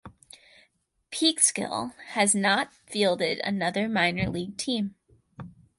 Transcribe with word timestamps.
Peekskill 1.11 1.93
has 2.13 2.33
not 2.33 2.73
fielded 2.87 3.37
another 3.43 3.87
minor 3.87 4.31
league 4.31 4.57
team. 4.57 4.95